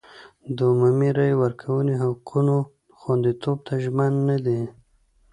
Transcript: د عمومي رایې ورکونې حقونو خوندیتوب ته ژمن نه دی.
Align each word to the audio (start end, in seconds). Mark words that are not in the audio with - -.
د 0.55 0.57
عمومي 0.71 1.09
رایې 1.17 1.35
ورکونې 1.43 1.93
حقونو 2.03 2.55
خوندیتوب 2.99 3.57
ته 3.67 3.73
ژمن 3.83 4.11
نه 4.29 4.37
دی. 4.45 4.61